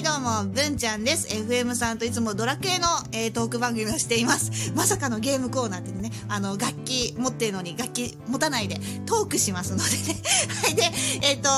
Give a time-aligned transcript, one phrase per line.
[0.00, 1.28] はい、どうも、文ちゃんです。
[1.28, 4.72] FM さんといつもドラクエの、えートーク番組をしています。
[4.72, 10.22] まさかのゲームコーナーってね、あの、楽器持ってるのに楽器持たないでトークしますのでね。
[10.64, 10.90] はい、で、
[11.20, 11.50] えっ、と、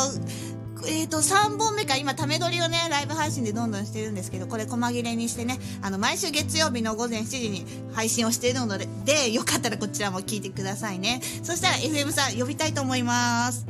[0.89, 11.22] えっ、と、3本目か、今、ため撮りをね、ライブ配信でどんどんしてるんですけど、これ、細切れにしてね、あの、毎週月曜日の午前7時に配信をしているので、で、よかったらこちらも聞いてくださいね。
[11.45, 13.66] そしたら、FM さん、呼びたいと思います。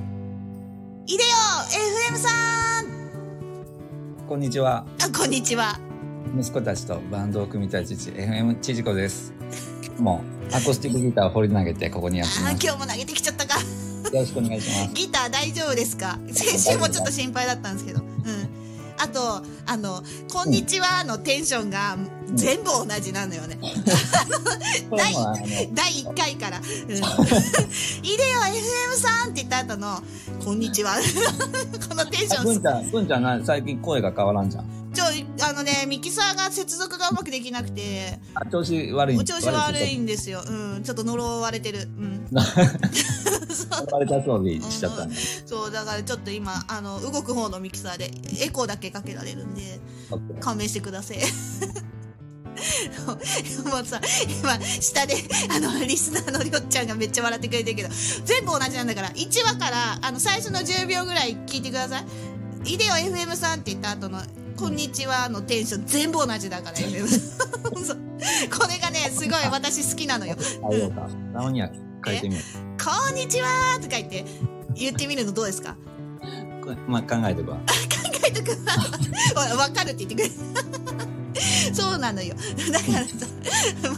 [1.06, 1.30] いでよ
[2.10, 2.11] !FM
[4.32, 4.86] こんにちは。
[4.98, 5.78] あ、こんにちは。
[6.34, 9.34] 息子たちとバンドを組みたい父、FM ちじこです。
[9.98, 12.66] もう、アコースティックギターを放り投げてここにやってます。
[12.66, 13.60] 今日も投げてきちゃったか。
[13.60, 13.64] よ
[14.14, 14.94] ろしくお願いします。
[14.94, 16.18] ギター大丈夫ですか？
[16.32, 18.00] 先週もちょっと心配だったんですけど。
[18.00, 18.08] うん。
[19.02, 20.00] あと、あの、
[20.32, 21.96] こんにちはのテンションが
[22.34, 23.58] 全部同じなのよね。
[23.60, 23.66] う
[24.94, 25.34] あの、
[25.74, 26.58] 第1回から。
[26.58, 26.94] うん。
[26.94, 30.00] いでよ、FM さんって言った後の、
[30.44, 30.94] こんにちは。
[31.88, 34.81] このテンション文ちゃん、文ちゃんな最近声が変わらんじゃん。
[34.92, 35.04] ちょ、
[35.48, 40.42] あのね、ミキサーが接続がうまくできなくて、あ調子悪いお調子悪いんんですよ。
[40.46, 40.82] うん。
[40.82, 41.80] ちょっと呪われてる。
[41.80, 42.26] うん。
[42.30, 43.86] そう。
[43.92, 45.14] 悪いた装備しちゃったね。
[45.46, 49.80] そう、だからちょっと今、あの、動く方のミキサーでエコーだけかけられるんで、
[50.40, 51.18] 勘弁してください。
[53.64, 54.00] もうさ、
[54.40, 55.16] 今、下で、
[55.50, 57.88] あの、リスナーのりょっちゃんがめっちゃ笑ってくれてるけど、
[58.24, 62.00] 全部同じなんだから、1話から、あの、最初の10秒ぐらい聞いてくださ
[62.64, 62.74] い。
[62.74, 64.20] いでよ FM さんって言った後の、
[64.62, 70.36] こんにちはのテンション全部同じだから、これがね、すごい私好きなのよ。
[70.70, 71.08] あようか。
[71.32, 71.68] なおには
[72.06, 72.42] 変えてみよ
[72.80, 73.48] こんにちは
[73.82, 74.24] とか言って、
[74.76, 75.76] 言ってみるのどうですか？
[76.86, 77.54] まあ、考えてば。
[77.54, 77.60] 考
[78.24, 78.50] えとく。
[79.34, 80.32] わわかるって言ってくれる。
[81.74, 82.36] そうなのよ。
[82.70, 83.26] だからさ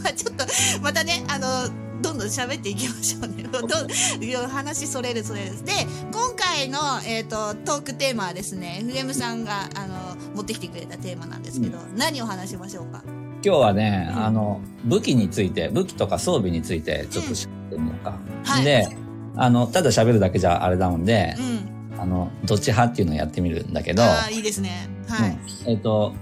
[0.01, 0.45] まあちょっと
[0.81, 1.69] またねあの
[2.05, 3.43] どんどん喋っていきましょうね。
[3.51, 5.63] どん話それるそれる。
[5.65, 5.71] で
[6.11, 13.01] 今回の、えー、とトークテーマはですね FM さんがあの持ってきてくれたテーマなんですけど、何を話しましょうか？
[13.43, 14.25] 今日はね、うん。
[14.25, 18.19] あの、武器について、武器とか装備についてちょっと知ってみようか。
[18.43, 18.63] はい。
[18.63, 18.87] で、
[19.35, 22.01] あの、ただ喋るだけじゃあれなのでう、ん。
[22.01, 24.89] あの、どっち派っていうのをやってみるんだけど、ああいいですね。
[25.07, 25.71] はい、うん。
[25.71, 26.13] えっ、と、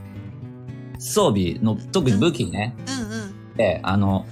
[1.00, 3.58] 装備の、特に武器ね、うん、うん。
[3.58, 4.26] で、あの、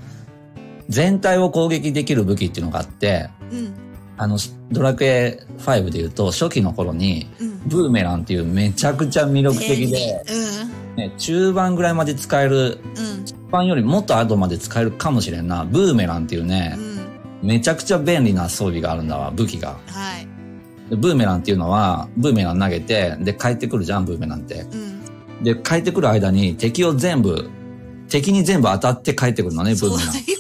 [0.92, 3.74] 全体を攻撃できる武器っていうのがあって、うん。
[4.18, 4.38] あの、
[4.72, 7.62] ドラクエ5で言うと、初期の頃に、うん。
[7.66, 10.24] ブーメランっていうめちゃくちゃ魅力的で、
[10.98, 13.06] ね、中盤ぐらいまで使える、うん。
[13.06, 17.48] うん中盤よりもっと後まで使えるかもしれんな、ブーメランっていうねう、ん。
[17.48, 19.78] めちゃくちゃ便利な装備があるんだわ、武器が。
[19.88, 20.28] はい。
[20.90, 24.66] でブーメランっていうのは、ブーメラン投げて、で、帰ってくるじゃん、ブーメランって。
[24.72, 25.44] うん。
[25.44, 27.50] で、帰ってくる間に敵を全部、
[28.10, 30.31] 敵に全部当たって帰ってくるのね、ブーメラン。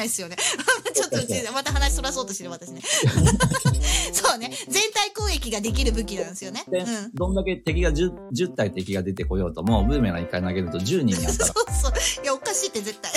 [0.00, 0.36] ないですよね。
[0.94, 2.80] ちょっと、また話そらそうとしてる私ね。
[4.12, 4.50] そうね。
[4.68, 6.64] 全体攻撃ができる武器なんですよね。
[6.66, 11.52] うん、どんだけ敵が 10, 10体敵が出てこようとも、ブーメラン1回投げると10人になったら。
[11.52, 12.24] そうそう。
[12.24, 13.12] いや、おかしいって絶対。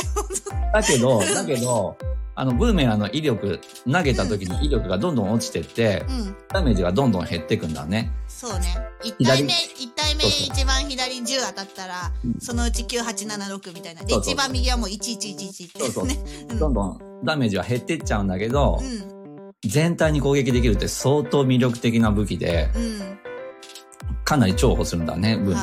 [0.74, 1.98] だけど、だけど、
[2.36, 3.60] あの、ブーメランの威力、
[3.92, 8.12] 投げた時の威力がどんどん落ちてって、うん、ダメージがどんどん減っていくんだね。
[8.28, 8.76] そうね。
[9.04, 14.04] 1体目、1目一番左10当たったら、そのうち9876みたいな。
[14.04, 15.86] で、一番右はもう1111ってね。
[15.86, 16.18] そうそうね
[16.60, 18.82] どんどんダメージは減ってっちゃうんだけど、
[19.66, 22.70] 全体に攻撃できるって相当魅力的な武器で、
[24.24, 25.62] かなり重宝するんだね、文明が。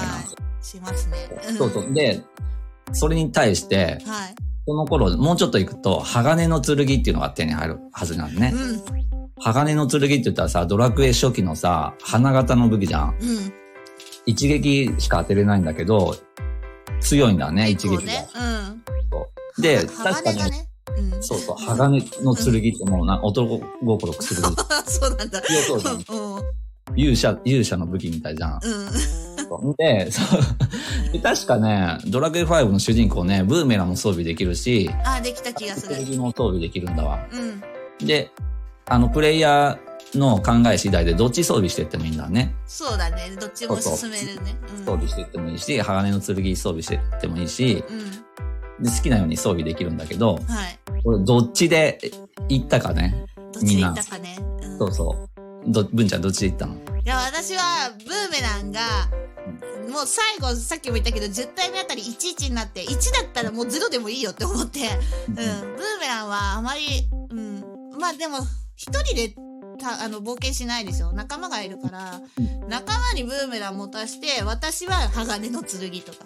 [0.61, 1.17] しますね。
[1.57, 1.93] そうそう。
[1.93, 2.23] で、
[2.93, 4.35] それに対して、はい、
[4.67, 8.53] この頃、もうちょっといくと、鋼の剣っていうのが手に入るはずなんね。
[8.55, 8.83] うん、
[9.39, 13.17] 鋼の剣って言ったらさ、ドラクエ初期のさ、花形の武器じゃん。
[13.21, 13.53] うん、
[14.27, 16.17] 一撃しか当てれないんだけど、
[17.01, 18.13] 強いんだね、一撃が。
[18.13, 18.29] ね。
[19.59, 19.63] うん。
[19.63, 20.69] で、は確かに、ね。
[20.97, 21.23] うん。
[21.23, 24.55] そうそう、鋼の剣ってもうな、男心くすぐる。
[24.87, 25.41] そうなんだ。
[25.43, 26.45] 強そう。
[26.97, 28.61] 勇者、勇者の武器みたいじゃん。
[29.79, 31.13] で、そう。
[31.13, 36.05] で、確かね、ドラクエ5の主人公ね、ブーメランも装備できるし、あ、できた気がする。
[36.05, 37.27] 剣も装備できるんだわ。
[37.33, 38.07] うん。
[38.07, 38.31] で、
[38.91, 42.55] あの、プレイヤーの考え次第でどっち装備していってもいいんだね。
[42.67, 43.31] そうだね。
[43.41, 44.57] どっちも進めるね。
[44.77, 44.85] うん。
[44.85, 48.11] 装備していってもいいし、鋼の剣装備していってもいいし、うん。
[48.83, 50.79] で好きなように装備できるんだけど、はい。
[51.05, 52.01] これどっちで
[52.49, 53.27] 行ったかね？
[53.53, 54.37] どっちで行ったかね？
[54.63, 55.29] うんそうそ
[55.67, 55.71] う。
[55.71, 56.75] ど、文ちゃんどっちで行ったの？
[56.75, 58.81] いや、私は、ブーメランが、
[59.89, 64.81] もう最後、さっきも言ったけど、10体目あたり11になって、1だったらもう0でもいいよって思って、
[65.29, 65.35] うん。
[65.35, 67.65] ブーメランはあまり、うん。
[67.99, 68.39] まあでも、
[68.81, 69.35] 一人で、
[69.79, 71.13] た、あの、冒険しないでしょ？
[71.13, 72.23] 仲間がいるから、
[72.67, 76.25] 仲間にブーメラン持たして、私は鋼の剣とか。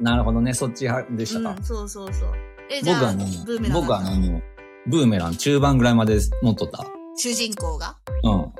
[0.00, 1.56] なるほどね、そっち派でしたか。
[1.58, 2.32] うん、そうそうそう。
[2.70, 4.42] え、じゃあ、僕はねブーメ、ラン僕はね、
[4.86, 6.86] ブーメラン中盤ぐらいまで持っとった。
[7.18, 7.98] 主人公が？
[8.22, 8.30] うん。
[8.30, 8.52] も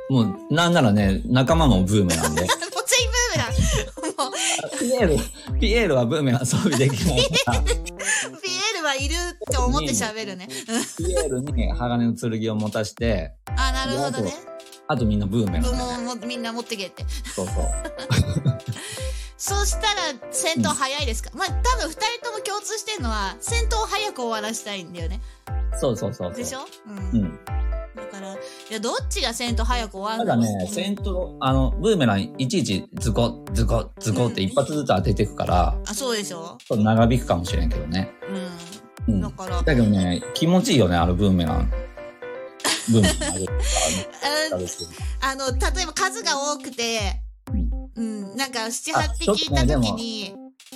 [0.51, 2.43] う、なんならね、仲間もブーメランで。
[2.45, 2.51] もう
[2.87, 4.27] 全員ブーメラン。
[4.27, 7.63] もう、ピエール、ピエールはブーメラン装備できないから、
[9.51, 10.49] って思って喋るね。
[10.49, 14.33] うんピエールに鋼の剣を持たして、あ、なるほどね。
[14.89, 16.05] あとみんなブーメランね。
[16.07, 17.05] もう、みんな持ってけって。
[17.35, 17.55] そうそう。
[19.37, 19.87] そうしたら
[20.31, 25.21] 戦闘早いですか、まあ多分二人とも共通してるのは戦闘を早く終わらしたいんだよね。
[25.81, 26.37] そうそうそうそう。
[26.37, 26.59] でしょ？
[26.87, 27.21] うん。
[27.23, 27.39] うん。
[27.97, 28.39] だから、い
[28.71, 36.59] や、どっちが戦闘早く終わただるのね、戦闘、あの、ブーメランいちいちズコ、ズコ、ズコって一発ずつ当てていくから、あ、そうでしょ？
[36.59, 38.13] ちょっと長引くかもしれんけどね。
[38.31, 38.35] う。
[39.13, 39.21] うんん。
[39.21, 41.71] だだから、けどね、気持ちいいよね、あのブーメラン。
[42.91, 43.53] ブーメラン投げる
[45.21, 47.23] あ あの例えば数が多くて、
[47.95, 50.35] うん、なんか七八あちょっ匹いたとねでも時に、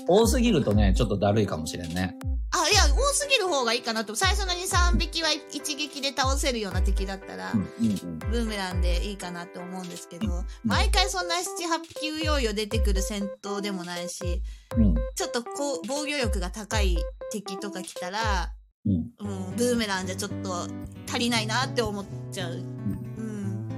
[0.08, 2.16] 多すぎるとね、ちょっとだるいかもしれんね。
[2.56, 4.14] あ、いや、多すぎる方がいいかなと。
[4.14, 7.52] 最初の2、3匹は一撃で倒せるような敵だったら。
[8.30, 14.40] ブーメランでいいかなって思うんですけど、毎回そんな7、8匹うようよ出てくる戦闘でもないし、
[14.76, 16.96] うん、ちょっとこう、防御力が高い
[17.32, 18.52] 敵とか来たら、
[18.86, 18.92] うん。
[18.92, 20.68] うん、ブーメランじゃちょっと
[21.08, 22.52] 足りないなって思っちゃう。
[22.52, 23.68] うん。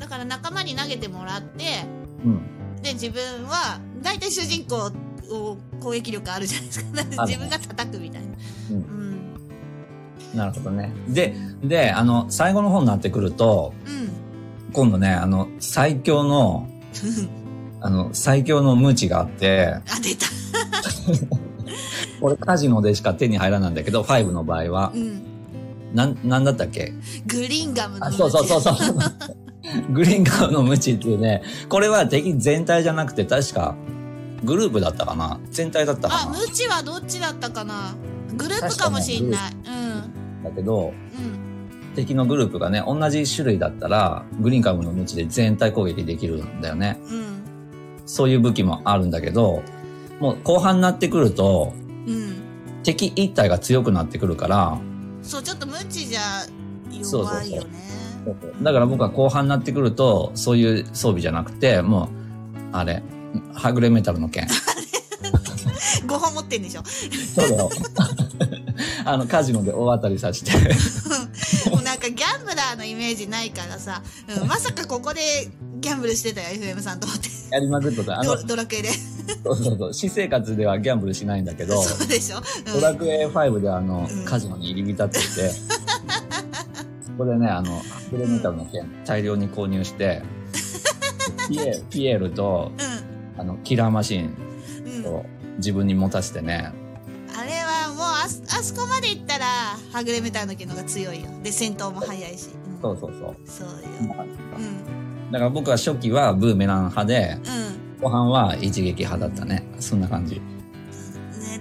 [0.00, 1.84] だから仲間に投げてもらって、
[2.24, 2.82] うん。
[2.82, 4.90] で、自分は、大体主人公
[5.30, 7.24] を攻撃力あるじゃないですか。
[7.26, 8.28] 自分が叩くみたいな。
[8.70, 10.38] うんうん。
[10.38, 10.92] なるほどね。
[11.08, 14.72] で、で、あの、最後の方になってくると、うん。
[14.72, 16.68] 今度ね、あの、最強の、
[17.80, 20.26] あの、最強のムチがあって、あ、出た。
[22.20, 24.98] これカジノでしか手に入らないんだけど、5の場合はう。
[24.98, 25.22] ん。
[25.94, 26.92] なん、なんだったっけ？
[27.26, 28.76] グリーンガムのあ、そうそうそうそう。
[29.92, 33.76] グリーンガムのムチっていうね、これは敵全体じゃなくて確か
[34.44, 35.40] グループだったかな？
[35.50, 37.94] 全体だったかあ、なムチはどっちだったかな？
[38.36, 39.52] グループかもしんない。
[40.44, 40.88] だけど、うん。
[40.88, 40.94] うん。
[41.94, 47.00] 敵のグループがね、同じ種類だったら、グリーンガムのムチで全体攻撃できるんだよね。
[47.08, 47.42] うん。
[48.06, 49.62] そういう武器もあるんだけど、
[50.20, 51.72] もう後半になってくると、
[52.06, 52.34] うん。
[52.82, 54.78] 敵一体が強くなってくるから、
[55.22, 56.20] そう、ちょっとムチじゃ
[57.02, 57.68] そうそうそう弱いよね。
[58.62, 62.08] だから僕は後半になってくると、そういう装備じゃなくて、もう、
[62.72, 63.02] あれ、
[63.54, 64.46] はぐれメタルの剣。
[66.06, 66.82] 5本持ってんでしょ？
[67.34, 67.70] そうだよ。
[69.06, 70.50] あの、カジノで大当たりさせて。
[71.70, 74.02] もうなんかギャンブラーのイメージないからさ、
[74.40, 75.20] うん、まさかここで
[75.80, 77.28] ギャンブルしてたよ、FM さんと思って。
[77.50, 78.20] やりまくった。
[78.20, 78.90] あのド、ドラクエで。
[79.44, 79.92] そうそうそう。
[79.94, 82.38] 私生活ではギャンブルしないんだけど、そうでしょ？
[82.66, 85.56] うんドラクエ5であのうん、カジノに入り浸っていて、そ
[87.16, 87.80] こでね、あの、
[88.10, 90.22] フレメタルの剣大量に購入して、
[91.48, 92.72] ピエピエールと、
[93.44, 94.34] あの、キラーマシン
[94.86, 95.04] うん。
[95.04, 95.14] うん。
[95.14, 95.26] を
[95.58, 96.72] 自分に持たせてね、
[97.36, 99.44] あれはもうあそ、あそこまで行ったら、
[99.92, 101.28] はぐれメタルの剣の方が強いよ。
[101.42, 102.48] で、戦闘も早いし。
[102.54, 103.36] うんそうそうそう。
[103.46, 104.14] そうよ。
[104.14, 105.32] だうん。
[105.32, 107.38] から僕は初期はブーメラン派で、
[107.98, 108.02] うん。
[108.02, 109.66] 後半は一撃派だったね。
[109.78, 110.34] そんな感じ。
[110.34, 110.40] ね、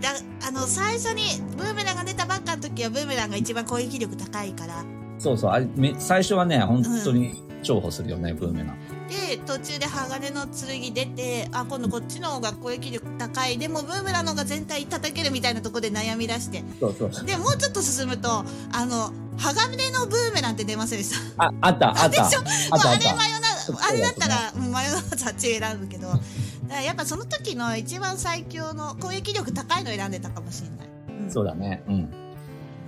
[0.01, 0.09] だ
[0.47, 4.83] あの最初にブーメランが出たばっかの時はブーメランが一番攻撃力高いから
[5.17, 5.51] そうそう。
[5.51, 8.77] あれ、め最初はね、本当に重宝するよね、ブーメラン。
[9.13, 17.25] で途中で鋼の剣出てあ今度こっちの方が攻撃力高いでもブーメランの方が全体叩けるみたいなとこで悩み出してそうそう。
[17.25, 21.45] でもうちょっと進むとあの鋼のブーメランって出ませんでした？
[21.45, 22.09] あ、あった、あった。
[22.09, 22.23] でしょ？
[22.71, 23.33] ああれマヨ
[23.65, 26.21] そうナあれだったらもうマヨナーズあっち選ぶけどだか
[26.69, 30.87] らやっぱその時の一番最強の攻撃力高いの選んでたかもしれない、
[31.25, 31.83] うんそうだね。
[31.87, 32.09] うん。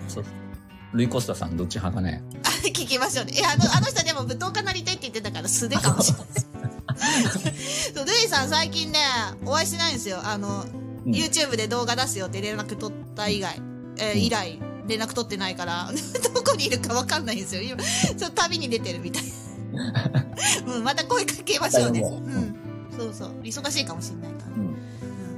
[0.07, 0.25] そう。
[0.95, 2.23] ルイ・コスタさん、どっち派かね？
[2.43, 3.33] あ 聞きましょうね。
[3.33, 6.27] いや、あの、あの人でも舞踏家なりたいって言ってたから素手かもしれない。
[7.95, 8.99] そう、ルイさん最近ね、
[9.45, 10.19] お会いしないんですよ。
[10.23, 13.61] あの、うん YouTube で動画出すよって連絡取った以外、
[13.99, 15.91] えーうん以来、連絡取ってないから、
[16.33, 17.61] どこにいるかわかんないんですよ。
[17.61, 19.23] 今、ちょっと旅に出てるみたい。
[20.65, 21.99] うん、また声かけましょうね。
[21.99, 22.55] ううんん。
[22.97, 23.35] そうそう。
[23.43, 24.55] 忙しいかもしれないから。
[24.55, 24.61] うん。
[24.61, 24.75] うん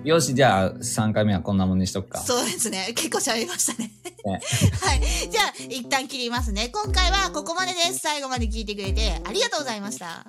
[0.05, 2.19] よし、じゃあ、3回目はこんなもんにしとくか。
[2.21, 2.93] そうですね。
[2.95, 3.91] 結構喋りましたね。
[4.27, 4.39] ね
[4.81, 5.00] はい。
[5.29, 6.69] じゃあ、一旦切りますね。
[6.69, 8.00] 今回はここまでです。
[8.00, 10.19] 最後まで聞いてくれてありがとうございました。
[10.19, 10.25] あ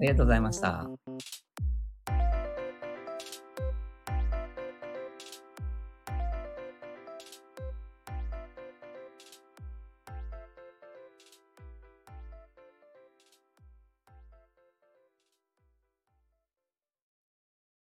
[0.00, 0.88] りがとうございました。